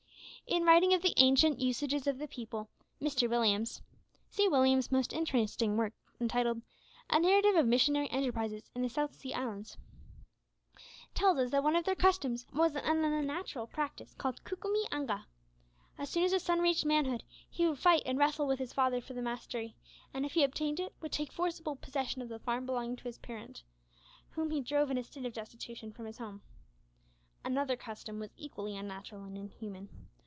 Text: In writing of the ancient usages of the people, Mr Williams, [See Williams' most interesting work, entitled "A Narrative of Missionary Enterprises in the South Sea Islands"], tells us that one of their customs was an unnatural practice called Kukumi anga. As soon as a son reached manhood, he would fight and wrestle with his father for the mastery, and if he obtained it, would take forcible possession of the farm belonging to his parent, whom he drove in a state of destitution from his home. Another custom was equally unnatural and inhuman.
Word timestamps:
In 0.47 0.65
writing 0.65 0.93
of 0.93 1.01
the 1.01 1.13
ancient 1.15 1.61
usages 1.61 2.07
of 2.07 2.17
the 2.17 2.27
people, 2.27 2.67
Mr 3.01 3.29
Williams, 3.29 3.81
[See 4.29 4.49
Williams' 4.49 4.91
most 4.91 5.13
interesting 5.13 5.77
work, 5.77 5.93
entitled 6.19 6.61
"A 7.09 7.21
Narrative 7.21 7.55
of 7.55 7.65
Missionary 7.65 8.09
Enterprises 8.11 8.69
in 8.75 8.81
the 8.81 8.89
South 8.89 9.15
Sea 9.15 9.33
Islands"], 9.33 9.77
tells 11.13 11.37
us 11.39 11.51
that 11.51 11.63
one 11.63 11.77
of 11.77 11.85
their 11.85 11.95
customs 11.95 12.45
was 12.51 12.75
an 12.75 12.83
unnatural 12.83 13.65
practice 13.65 14.13
called 14.13 14.43
Kukumi 14.43 14.83
anga. 14.91 15.25
As 15.97 16.09
soon 16.09 16.25
as 16.25 16.33
a 16.33 16.39
son 16.39 16.59
reached 16.59 16.83
manhood, 16.85 17.23
he 17.49 17.65
would 17.65 17.79
fight 17.79 18.01
and 18.05 18.17
wrestle 18.17 18.45
with 18.45 18.59
his 18.59 18.73
father 18.73 18.99
for 18.99 19.13
the 19.13 19.21
mastery, 19.21 19.77
and 20.13 20.25
if 20.25 20.33
he 20.33 20.43
obtained 20.43 20.81
it, 20.81 20.93
would 20.99 21.13
take 21.13 21.31
forcible 21.31 21.77
possession 21.77 22.21
of 22.21 22.27
the 22.27 22.39
farm 22.39 22.65
belonging 22.65 22.97
to 22.97 23.03
his 23.05 23.19
parent, 23.19 23.63
whom 24.31 24.51
he 24.51 24.59
drove 24.59 24.91
in 24.91 24.97
a 24.97 25.03
state 25.05 25.25
of 25.25 25.31
destitution 25.31 25.93
from 25.93 26.07
his 26.07 26.17
home. 26.17 26.41
Another 27.41 27.77
custom 27.77 28.19
was 28.19 28.31
equally 28.35 28.75
unnatural 28.75 29.23
and 29.23 29.37
inhuman. 29.37 29.87